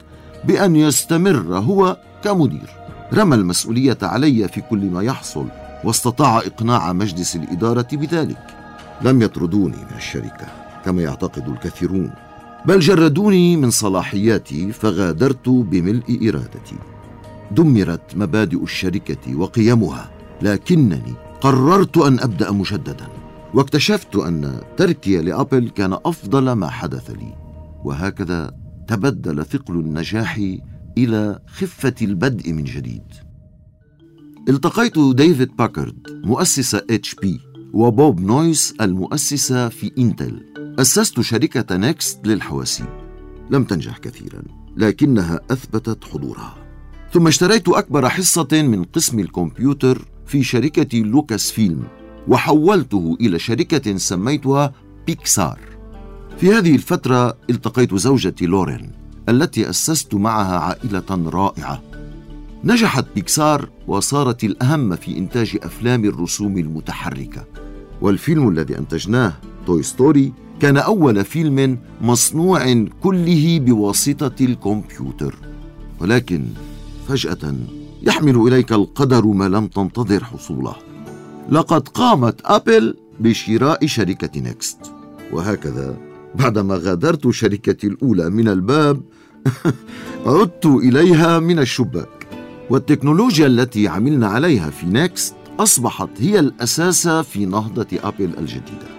بأن 0.45 0.77
يستمر 0.77 1.59
هو 1.59 1.97
كمدير. 2.25 2.71
رمى 3.15 3.35
المسؤولية 3.35 3.99
علي 4.03 4.49
في 4.49 4.61
كل 4.61 4.91
ما 4.91 5.03
يحصل 5.03 5.47
واستطاع 5.85 6.39
إقناع 6.39 6.93
مجلس 6.93 7.37
الإدارة 7.37 7.89
بذلك. 7.93 8.47
لم 9.03 9.23
يطردوني 9.23 9.77
من 9.77 9.97
الشركة 9.97 10.47
كما 10.85 11.03
يعتقد 11.03 11.49
الكثيرون. 11.49 12.11
بل 12.67 12.81
جردوني 12.81 13.57
من 13.57 13.71
صلاحياتي 13.71 14.73
فغادرت 14.73 15.49
بملء 15.49 16.29
إرادتي. 16.29 16.77
دمرت 17.51 18.17
مبادئ 18.17 18.63
الشركة 18.63 19.37
وقيمها 19.37 20.11
لكنني 20.43 21.26
قررت 21.41 21.99
أن 21.99 22.21
أبدأ 22.21 22.51
مجددا 22.51 23.09
واكتشفت 23.55 24.17
أن 24.17 24.61
تركي 24.77 25.17
لأبل 25.23 25.69
كان 25.69 25.93
أفضل 25.93 26.53
ما 26.53 26.69
حدث 26.69 27.11
لي 27.11 27.35
وهكذا 27.85 28.53
تبدل 28.89 29.45
ثقل 29.45 29.75
النجاح 29.75 30.41
إلى 30.99 31.39
خفة 31.47 31.95
البدء 32.03 32.53
من 32.53 32.65
جديد. 32.65 33.03
التقيت 34.49 34.99
ديفيد 34.99 35.57
باكارد 35.57 36.23
مؤسس 36.25 36.75
اتش 36.75 37.15
بي 37.15 37.41
وبوب 37.73 38.21
نويس 38.21 38.75
المؤسس 38.81 39.69
في 39.69 39.93
إنتل. 39.99 40.45
أسست 40.79 41.21
شركة 41.21 41.77
نيكست 41.77 42.27
للحواسيب. 42.27 42.87
لم 43.51 43.65
تنجح 43.65 43.99
كثيرا 43.99 44.43
لكنها 44.77 45.41
أثبتت 45.51 46.05
حضورها. 46.05 46.55
ثم 47.13 47.27
اشتريت 47.27 47.69
أكبر 47.69 48.09
حصة 48.09 48.49
من 48.53 48.85
قسم 48.85 49.19
الكمبيوتر 49.19 50.09
في 50.27 50.43
شركة 50.43 50.99
لوكاس 50.99 51.51
فيلم 51.51 51.83
وحولته 52.29 53.17
إلى 53.21 53.39
شركة 53.39 53.97
سميتها 53.97 54.73
بيكسار. 55.07 55.59
في 56.39 56.53
هذه 56.53 56.75
الفترة 56.75 57.37
التقيت 57.51 57.95
زوجتي 57.95 58.47
لورين 58.47 58.93
التي 59.29 59.71
أسست 59.71 60.15
معها 60.15 60.59
عائلة 60.59 61.31
رائعة. 61.31 61.83
نجحت 62.65 63.05
بيكسار 63.15 63.69
وصارت 63.87 64.45
الأهم 64.45 64.97
في 64.97 65.19
إنتاج 65.19 65.59
أفلام 65.63 66.05
الرسوم 66.05 66.59
المتحركة. 66.59 67.45
والفيلم 68.01 68.49
الذي 68.49 68.79
أنتجناه 68.79 69.33
توي 69.67 69.83
ستوري 69.83 70.33
كان 70.61 70.77
أول 70.77 71.25
فيلم 71.25 71.79
مصنوع 72.01 72.85
كله 73.03 73.59
بواسطة 73.59 74.45
الكمبيوتر. 74.45 75.35
ولكن 76.01 76.45
فجأة 77.09 77.55
يحمل 78.03 78.37
إليك 78.37 78.73
القدر 78.73 79.27
ما 79.27 79.49
لم 79.49 79.67
تنتظر 79.67 80.25
حصوله. 80.25 80.77
لقد 81.51 81.89
قامت 81.89 82.41
أبل 82.45 82.97
بشراء 83.21 83.87
شركة 83.87 84.41
نيكست. 84.41 84.79
وهكذا 85.33 85.97
بعدما 86.35 86.81
غادرت 86.83 87.31
شركتي 87.31 87.87
الأولى 87.87 88.31
من 88.31 88.49
الباب 88.49 89.03
عدت 90.27 90.67
إليها 90.67 91.39
من 91.39 91.59
الشباك. 91.59 92.27
والتكنولوجيا 92.71 93.47
التي 93.47 93.89
عملنا 93.89 94.27
عليها 94.27 94.71
في 94.71 94.87
نيكست 94.87 95.35
أصبحت 95.59 96.09
هي 96.19 96.39
الأساس 96.39 97.09
في 97.09 97.47
نهضة 97.47 97.87
أبل 98.05 98.31
الجديدة. 98.39 98.97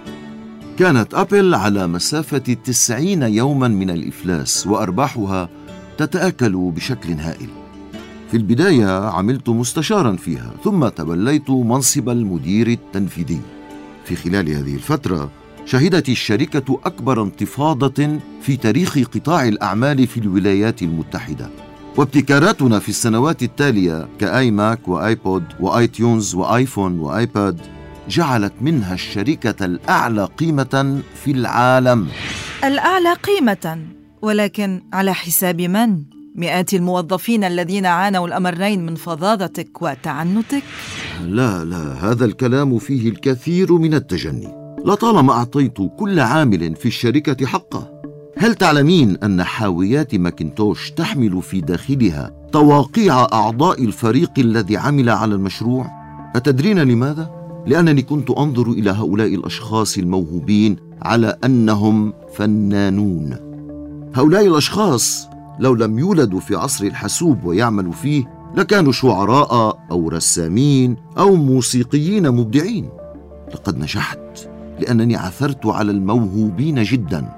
كانت 0.79 1.13
أبل 1.13 1.55
على 1.55 1.88
مسافة 1.88 2.38
تسعين 2.38 3.23
يوما 3.23 3.67
من 3.67 3.89
الإفلاس 3.89 4.67
وأرباحها 4.67 5.49
تتأكل 5.97 6.71
بشكل 6.71 7.13
هائل. 7.13 7.66
في 8.31 8.37
البداية 8.37 9.09
عملت 9.09 9.49
مستشارا 9.49 10.15
فيها 10.15 10.53
ثم 10.63 10.87
توليت 10.87 11.49
منصب 11.49 12.09
المدير 12.09 12.67
التنفيذي. 12.67 13.41
في 14.05 14.15
خلال 14.15 14.49
هذه 14.49 14.75
الفترة 14.75 15.31
شهدت 15.65 16.09
الشركة 16.09 16.79
أكبر 16.85 17.23
انتفاضة 17.23 18.19
في 18.41 18.57
تاريخ 18.57 18.97
قطاع 18.99 19.47
الأعمال 19.47 20.07
في 20.07 20.19
الولايات 20.19 20.81
المتحدة. 20.81 21.49
وابتكاراتنا 21.97 22.79
في 22.79 22.89
السنوات 22.89 23.43
التالية 23.43 24.07
كآي 24.19 24.51
ماك 24.51 24.87
وآيبود 24.87 25.43
وآي 25.59 25.87
تيونز 25.87 26.35
وآيفون 26.35 26.99
وآيباد 26.99 27.61
جعلت 28.09 28.53
منها 28.61 28.93
الشركة 28.93 29.65
الأعلى 29.65 30.25
قيمة 30.25 31.01
في 31.23 31.31
العالم. 31.31 32.07
الأعلى 32.63 33.13
قيمة 33.13 33.79
ولكن 34.21 34.81
على 34.93 35.13
حساب 35.13 35.61
من؟ 35.61 36.16
مئات 36.38 36.73
الموظفين 36.73 37.43
الذين 37.43 37.86
عانوا 37.86 38.28
الأمرين 38.28 38.86
من 38.86 38.95
فظاظتك 38.95 39.82
وتعنتك؟ 39.82 40.63
لا 41.26 41.65
لا 41.65 41.93
هذا 41.93 42.26
الكلام 42.26 42.80
فيه 42.80 43.10
الكثير 43.10 43.73
من 43.73 43.93
التجني 43.93 44.47
لطالما 44.86 45.34
أعطيت 45.34 45.78
كل 46.00 46.19
عامل 46.19 46.76
في 46.76 46.86
الشركة 46.86 47.45
حقه 47.45 48.02
هل 48.38 48.56
تعلمين 48.56 49.17
أن 49.23 49.43
حاويات 49.43 50.15
ماكنتوش 50.15 50.91
تحمل 50.91 51.41
في 51.41 51.62
داخلها 51.62 52.32
تواقيع 52.52 53.28
أعضاء 53.34 53.84
الفريق 53.84 54.32
الذي 54.38 54.78
عمل 54.78 55.10
على 55.10 55.36
المشروع؟ 55.36 55.91
أتدرين 56.36 56.80
لماذا؟ 56.80 57.32
لأنني 57.65 58.02
كنت 58.02 58.30
أنظر 58.30 58.71
إلى 58.71 58.91
هؤلاء 58.91 59.36
الأشخاص 59.36 59.97
الموهوبين 59.97 60.76
على 61.02 61.38
أنهم 61.43 62.13
فنانون 62.36 63.36
هؤلاء 64.15 64.47
الأشخاص 64.47 65.28
لو 65.59 65.75
لم 65.75 65.99
يولدوا 65.99 66.39
في 66.39 66.55
عصر 66.55 66.85
الحاسوب 66.85 67.43
ويعملوا 67.43 67.91
فيه 67.91 68.37
لكانوا 68.55 68.91
شعراء 68.91 69.79
أو 69.91 70.09
رسامين 70.09 70.95
أو 71.17 71.35
موسيقيين 71.35 72.31
مبدعين. 72.31 72.89
لقد 73.53 73.77
نجحت 73.77 74.49
لأنني 74.79 75.15
عثرت 75.15 75.65
على 75.65 75.91
الموهوبين 75.91 76.83
جدا. 76.83 77.29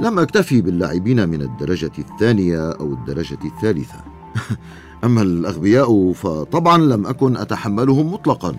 لم 0.00 0.18
أكتفي 0.18 0.60
باللاعبين 0.60 1.28
من 1.28 1.42
الدرجة 1.42 1.92
الثانية 1.98 2.70
أو 2.70 2.92
الدرجة 2.92 3.38
الثالثة. 3.44 4.04
أما 5.04 5.22
الأغبياء 5.22 6.12
فطبعا 6.12 6.78
لم 6.78 7.06
أكن 7.06 7.36
أتحملهم 7.36 8.12
مطلقا. 8.12 8.54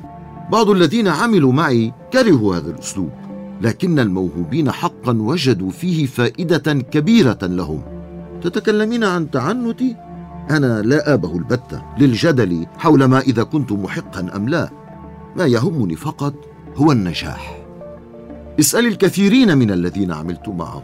بعض 0.52 0.70
الذين 0.70 1.08
عملوا 1.08 1.54
معي 1.54 1.94
كرهوا 2.14 2.56
هذا 2.56 2.70
الأسلوب 2.70 3.10
لكن 3.62 4.00
الموهوبين 4.00 4.72
حقا 4.72 5.12
وجدوا 5.12 5.70
فيه 5.70 6.06
فائدة 6.06 6.74
كبيرة 6.74 7.40
لهم. 7.42 7.99
تتكلمين 8.42 9.04
عن 9.04 9.32
تعنتي؟ 9.32 9.96
أنا 10.50 10.82
لا 10.82 11.14
آبه 11.14 11.38
البتة 11.38 11.84
للجدل 11.98 12.66
حول 12.78 13.06
ما 13.06 13.20
إذا 13.20 13.44
كنت 13.44 13.72
محقا 13.72 14.32
أم 14.36 14.50
لا. 14.50 14.70
ما 15.36 15.46
يهمني 15.46 15.96
فقط 15.96 16.34
هو 16.76 16.92
النجاح. 16.92 17.60
اسأل 18.60 18.86
الكثيرين 18.88 19.58
من 19.58 19.72
الذين 19.72 20.12
عملت 20.12 20.48
معهم. 20.48 20.84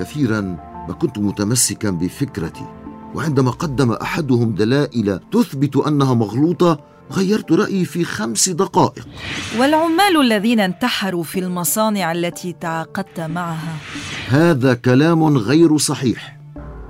كثيرا 0.00 0.40
ما 0.88 0.94
كنت 0.94 1.18
متمسكا 1.18 1.90
بفكرتي 1.90 2.66
وعندما 3.14 3.50
قدم 3.50 3.92
أحدهم 3.92 4.54
دلائل 4.54 5.20
تثبت 5.32 5.76
أنها 5.76 6.14
مغلوطة 6.14 6.80
غيرت 7.12 7.52
رأيي 7.52 7.84
في 7.84 8.04
خمس 8.04 8.48
دقائق. 8.48 9.08
والعمال 9.58 10.20
الذين 10.20 10.60
انتحروا 10.60 11.22
في 11.22 11.38
المصانع 11.38 12.12
التي 12.12 12.52
تعاقدت 12.60 13.20
معها؟ 13.20 13.76
هذا 14.28 14.74
كلام 14.74 15.36
غير 15.36 15.76
صحيح. 15.78 16.35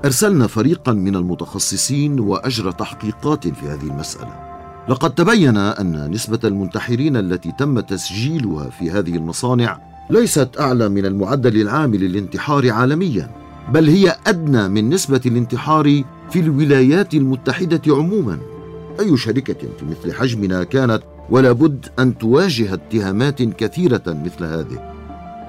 أرسلنا 0.06 0.46
فريقا 0.46 0.92
من 0.92 1.16
المتخصصين 1.16 2.20
وأجرى 2.20 2.72
تحقيقات 2.72 3.48
في 3.48 3.66
هذه 3.66 3.82
المسألة. 3.82 4.32
لقد 4.88 5.14
تبين 5.14 5.56
أن 5.56 6.10
نسبة 6.10 6.38
المنتحرين 6.44 7.16
التي 7.16 7.52
تم 7.58 7.80
تسجيلها 7.80 8.70
في 8.70 8.90
هذه 8.90 9.16
المصانع 9.16 9.80
ليست 10.10 10.50
أعلى 10.60 10.88
من 10.88 11.06
المعدل 11.06 11.60
العام 11.60 11.94
للانتحار 11.94 12.70
عالميا 12.70 13.30
بل 13.72 13.88
هي 13.88 14.16
أدنى 14.26 14.68
من 14.68 14.90
نسبة 14.90 15.20
الانتحار 15.26 16.02
في 16.30 16.40
الولايات 16.40 17.14
المتحدة 17.14 17.82
عموما. 17.86 18.38
أي 19.00 19.16
شركة 19.16 19.68
في 19.78 19.84
مثل 19.84 20.12
حجمنا 20.12 20.64
كانت 20.64 21.02
ولا 21.30 21.52
بد 21.52 21.86
أن 21.98 22.18
تواجه 22.18 22.74
اتهامات 22.74 23.42
كثيرة 23.42 24.02
مثل 24.06 24.44
هذه. 24.44 24.95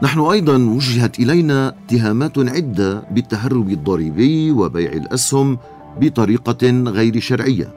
نحن 0.04 0.20
أيضا 0.20 0.58
وجهت 0.58 1.20
إلينا 1.20 1.70
اتهامات 1.70 2.38
عدة 2.38 3.04
بالتهرب 3.12 3.70
الضريبي 3.70 4.52
وبيع 4.52 4.92
الأسهم 4.92 5.58
بطريقة 6.02 6.70
غير 6.72 7.20
شرعية. 7.20 7.74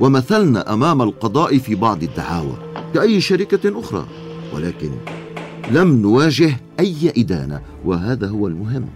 ومثلنا 0.00 0.72
أمام 0.72 1.02
القضاء 1.02 1.58
في 1.58 1.74
بعض 1.74 2.02
الدعاوى 2.02 2.56
كأي 2.94 3.20
شركة 3.20 3.80
أخرى 3.80 4.06
ولكن 4.54 4.90
لم 5.70 6.02
نواجه 6.02 6.56
أي 6.80 7.12
إدانة 7.16 7.60
وهذا 7.84 8.28
هو 8.28 8.48
المهم. 8.48 8.86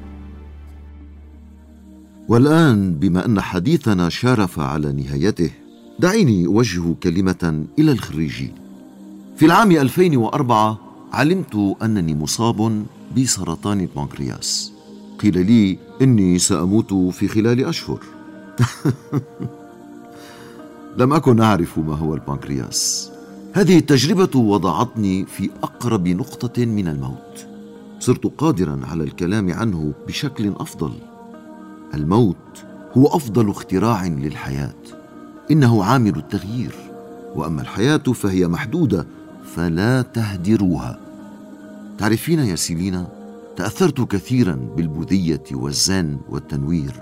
والآن 2.28 2.94
بما 2.94 3.26
أن 3.26 3.40
حديثنا 3.40 4.09
شارف 4.09 4.61
على 4.61 4.92
نهايته 4.92 5.50
دعيني 5.98 6.46
أوجه 6.46 6.94
كلمة 7.02 7.64
إلى 7.78 7.92
الخريجين. 7.92 8.52
في 9.37 9.46
العام 9.46 9.70
2004 9.70 10.86
علمت 11.12 11.76
أنني 11.82 12.14
مصاب 12.14 12.84
بسرطان 13.16 13.80
البنكرياس. 13.80 14.72
قيل 15.18 15.46
لي 15.46 15.78
إني 16.02 16.38
سأموت 16.38 16.94
في 16.94 17.28
خلال 17.28 17.64
أشهر. 17.64 18.00
لم 20.98 21.12
أكن 21.12 21.40
أعرف 21.40 21.78
ما 21.78 21.94
هو 21.94 22.14
البنكرياس. 22.14 23.10
هذه 23.52 23.78
التجربة 23.78 24.40
وضعتني 24.40 25.26
في 25.26 25.50
أقرب 25.62 26.08
نقطة 26.08 26.64
من 26.64 26.88
الموت. 26.88 27.46
صرت 28.00 28.26
قادرا 28.26 28.80
على 28.84 29.04
الكلام 29.04 29.52
عنه 29.52 29.92
بشكل 30.08 30.52
أفضل. 30.56 30.92
الموت 31.94 32.64
هو 32.96 33.06
أفضل 33.06 33.50
اختراع 33.50 34.06
للحياة. 34.06 34.74
إنه 35.50 35.84
عامل 35.84 36.16
التغيير. 36.16 36.74
وأما 37.34 37.62
الحياة 37.62 37.96
فهي 37.96 38.48
محدودة 38.48 39.06
فلا 39.54 40.02
تهدروها. 40.02 40.98
تعرفين 41.98 42.38
يا 42.38 42.56
سيلينا 42.56 43.06
تأثرت 43.56 44.00
كثيرا 44.00 44.59
بالبوذية 44.76 45.42
والزن 45.52 46.16
والتنوير 46.28 46.92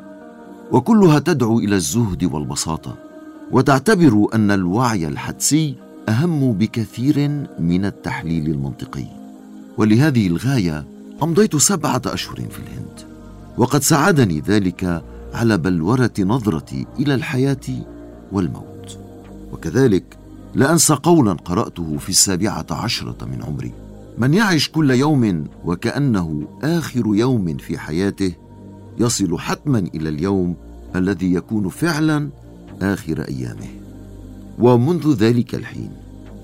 وكلها 0.72 1.18
تدعو 1.18 1.58
إلى 1.58 1.76
الزهد 1.76 2.24
والبساطة. 2.24 2.94
وتعتبر 3.50 4.26
أن 4.34 4.50
الوعي 4.50 5.08
الحدسي 5.08 5.74
أهم 6.08 6.52
بكثير 6.52 7.46
من 7.58 7.84
التحليل 7.84 8.46
المنطقي. 8.46 9.06
ولهذه 9.78 10.26
الغاية 10.26 10.84
أمضيت 11.22 11.56
سبعة 11.56 12.02
أشهر 12.06 12.36
في 12.36 12.58
الهند 12.58 13.00
وقد 13.58 13.82
ساعدني 13.82 14.40
ذلك 14.40 15.02
على 15.34 15.58
بلورة 15.58 16.10
نظرتي 16.18 16.86
إلى 16.98 17.14
الحياة 17.14 17.66
والموت. 18.32 18.98
وكذلك 19.52 20.04
لا 20.54 20.72
انسى 20.72 20.94
قولا 20.94 21.32
قرأته 21.32 21.96
في 21.98 22.08
السابعة 22.08 22.66
عشرة 22.70 23.24
من 23.24 23.42
عمري. 23.42 23.72
من 24.18 24.34
يعش 24.34 24.68
كل 24.68 24.90
يوم 24.90 25.44
وكأنه 25.64 26.48
آخر 26.62 27.02
يوم 27.06 27.56
في 27.56 27.78
حياته 27.78 28.32
يصل 28.98 29.38
حتما 29.38 29.78
إلى 29.78 30.08
اليوم 30.08 30.56
الذي 30.96 31.34
يكون 31.34 31.68
فعلا 31.68 32.28
آخر 32.82 33.20
أيامه. 33.20 33.68
ومنذ 34.58 35.14
ذلك 35.14 35.54
الحين 35.54 35.90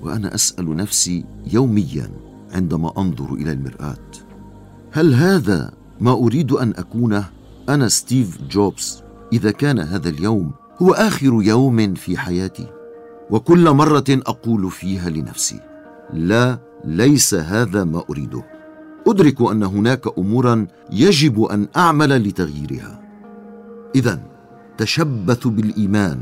وأنا 0.03 0.35
أسأل 0.35 0.77
نفسي 0.77 1.25
يوميا 1.53 2.11
عندما 2.53 2.93
أنظر 2.99 3.35
إلى 3.35 3.53
المرآة 3.53 4.11
هل 4.93 5.15
هذا 5.15 5.73
ما 6.01 6.13
أريد 6.13 6.53
أن 6.53 6.75
أكونه؟ 6.77 7.25
أنا 7.69 7.89
ستيف 7.89 8.39
جوبز. 8.51 9.03
إذا 9.33 9.51
كان 9.51 9.79
هذا 9.79 10.09
اليوم 10.09 10.51
هو 10.83 10.93
آخر 10.93 11.43
يوم 11.43 11.95
في 11.95 12.19
حياتي. 12.19 12.80
وكل 13.31 13.71
مرة 13.71 14.05
أقول 14.11 14.71
فيها 14.71 15.11
لنفسي 15.11 15.61
لا 16.13 16.59
ليس 16.85 17.35
هذا 17.35 17.85
ما 17.85 18.03
أريده. 18.11 18.45
أدرك 19.07 19.41
أن 19.41 19.63
هناك 19.63 20.19
أمورا 20.19 20.67
يجب 20.91 21.43
أن 21.43 21.69
أعمل 21.77 22.29
لتغييرها. 22.29 23.01
اذا 23.95 24.21
تشبثوا 24.79 25.51
بالإيمان 25.51 26.21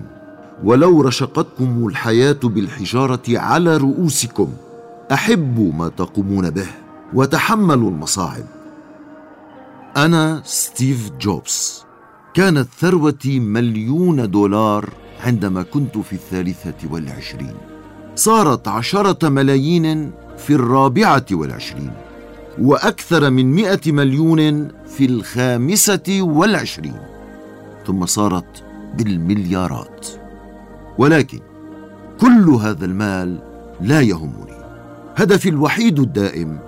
ولو 0.65 1.01
رشقتكم 1.01 1.87
الحياة 1.87 2.41
بالحجارة 2.45 3.23
على 3.29 3.77
رؤوسكم 3.77 4.49
أحبوا 5.13 5.73
ما 5.73 5.89
تقومون 5.89 6.51
به 6.51 6.67
وتحملوا 7.15 7.91
المصاعب. 7.91 8.45
أنا 9.97 10.43
ستيف 10.45 11.11
جوبز. 11.21 11.85
كانت 12.35 12.69
ثروتي 12.79 13.41
مليون 13.41 14.31
دولار 14.31 14.91
عندما 15.25 15.63
كنت 15.63 15.99
في 15.99 16.13
الثالثة 16.13 16.93
والعشرين. 16.93 17.55
صارت 18.15 18.69
عشرة 18.69 19.29
ملايين 19.29 20.11
في 20.37 20.55
الرابعة 20.55 21.27
والعشرين 21.33 21.93
وأكثر 22.59 23.31
من 23.31 23.55
مائه 23.55 23.93
مليون 23.93 24.69
في 24.87 25.05
الخامسة 25.05 26.19
والعشرين. 26.21 27.01
ثم 27.87 28.07
صارت 28.07 28.65
بالمليارات. 28.95 30.07
ولكن 30.99 31.41
كل 32.21 32.51
هذا 32.51 32.85
المال 32.85 33.39
لا 33.81 34.01
يهمني. 34.01 34.59
هدفي 35.17 35.49
الوحيد 35.49 35.99
الدائم 35.99 36.59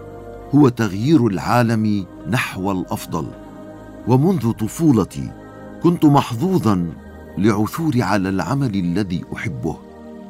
هو 0.55 0.69
تغيير 0.69 1.27
العالم 1.27 2.07
نحو 2.31 2.73
الأفضل. 2.73 3.27
ومنذ 4.09 4.51
طفولتي 4.53 5.31
كنت 5.83 6.05
محظوظا 6.05 6.87
لعثوري 7.39 8.03
على 8.03 8.29
العمل 8.29 8.75
الذي 8.75 9.25
أحبه 9.37 9.79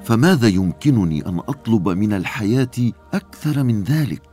فماذا 0.05 0.49
يمكنني 0.49 1.27
أن 1.27 1.39
أطلب 1.39 1.89
من 1.89 2.13
الحياة 2.13 2.93
أكثر 3.15 3.63
من 3.63 3.83
ذلك 3.83 4.31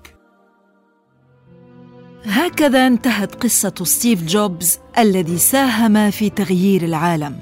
هكذا 2.25 2.87
انتهت 2.87 3.35
قصة 3.35 3.73
ستيف 3.83 4.23
جوبز 4.23 4.79
الذي 4.97 5.37
ساهم 5.37 6.11
في 6.11 6.29
تغيير 6.29 6.83
العالم. 6.83 7.35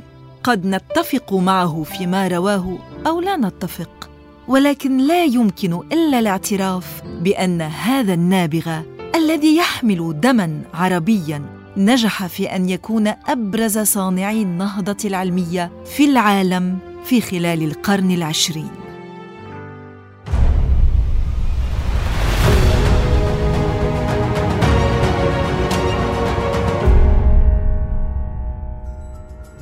قد 0.43 0.65
نتفق 0.65 1.33
معه 1.33 1.83
فيما 1.83 2.27
رواه 2.27 2.77
أو 3.07 3.21
لا 3.21 3.37
نتفق، 3.37 4.09
ولكن 4.47 4.97
لا 4.97 5.23
يمكن 5.23 5.73
إلا 5.73 6.19
الاعتراف 6.19 7.01
بأن 7.21 7.61
هذا 7.61 8.13
النابغة 8.13 8.85
الذي 9.15 9.57
يحمل 9.57 10.21
دما 10.21 10.61
عربيا 10.73 11.64
نجح 11.77 12.27
في 12.27 12.55
أن 12.55 12.69
يكون 12.69 13.07
أبرز 13.07 13.77
صانعي 13.79 14.41
النهضة 14.41 14.97
العلمية 15.05 15.71
في 15.85 16.05
العالم 16.05 16.77
في 17.05 17.21
خلال 17.21 17.63
القرن 17.63 18.11
العشرين. 18.11 18.69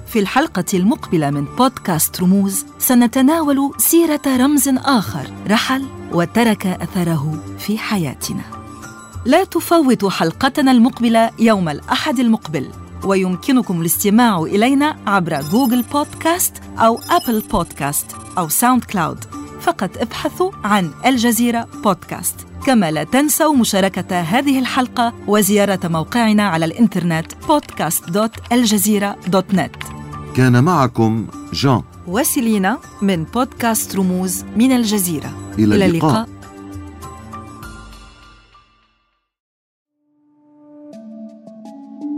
في 0.08 0.20
الحلقة 0.20 0.66
المقبلة 0.74 1.30
من 1.30 1.46
بودكاست 1.46 2.22
رموز 2.22 2.66
سنتناول 2.80 3.72
سيرة 3.78 4.22
رمز 4.28 4.68
آخر 4.68 5.34
رحل 5.48 5.86
وترك 6.12 6.66
أثره 6.68 7.40
في 7.60 7.78
حياتنا. 7.78 8.63
لا 9.26 9.44
تفوتوا 9.44 10.10
حلقتنا 10.10 10.72
المقبلة 10.72 11.32
يوم 11.40 11.70
الأحد 11.70 12.20
المقبل 12.20 12.70
ويمكنكم 13.04 13.82
الاستماع 13.82 14.44
إلينا 14.44 14.96
عبر 15.08 15.42
جوجل 15.42 15.82
بودكاست 15.82 16.54
أو 16.78 17.00
أبل 17.10 17.44
بودكاست 17.52 18.06
أو 18.38 18.50
ساوند 18.50 18.84
كلاود. 18.84 19.24
فقط 19.62 19.98
ابحثوا 19.98 20.52
عن 20.64 20.92
الجزيرة 21.06 21.68
بودكاست. 21.84 22.36
كما 22.66 22.92
لا 22.92 23.04
تنسوا 23.04 23.56
مشاركة 23.56 24.22
هذه 24.22 24.60
الحلقة 24.60 25.14
وزيارة 25.28 25.80
موقعنا 25.84 26.44
على 26.44 26.66
الإنترنت 26.66 27.34
podcast.aljazeera.net 27.34 29.94
كان 30.36 30.64
معكم 30.64 31.28
جان 31.54 31.82
وسيلينا 32.08 32.78
من 33.02 33.24
بودكاست 33.24 33.96
رموز 33.96 34.44
من 34.56 34.72
الجزيرة. 34.72 35.38
إلى 35.60 35.86
اللقاء. 35.86 36.33